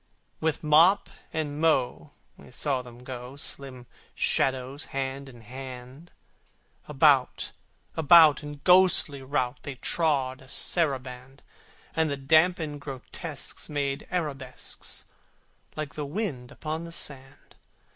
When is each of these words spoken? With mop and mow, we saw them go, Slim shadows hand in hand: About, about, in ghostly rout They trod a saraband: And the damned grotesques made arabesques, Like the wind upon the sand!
With 0.39 0.63
mop 0.63 1.11
and 1.31 1.61
mow, 1.61 2.09
we 2.35 2.49
saw 2.49 2.81
them 2.81 3.03
go, 3.03 3.35
Slim 3.35 3.85
shadows 4.15 4.85
hand 4.85 5.29
in 5.29 5.41
hand: 5.41 6.11
About, 6.87 7.51
about, 7.95 8.41
in 8.41 8.61
ghostly 8.63 9.21
rout 9.21 9.59
They 9.61 9.75
trod 9.75 10.41
a 10.41 10.49
saraband: 10.49 11.43
And 11.95 12.09
the 12.09 12.17
damned 12.17 12.81
grotesques 12.81 13.69
made 13.69 14.07
arabesques, 14.09 15.05
Like 15.75 15.93
the 15.93 16.07
wind 16.07 16.51
upon 16.51 16.83
the 16.85 16.91
sand! 16.91 17.53